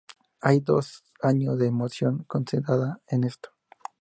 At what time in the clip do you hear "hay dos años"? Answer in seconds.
0.41-1.59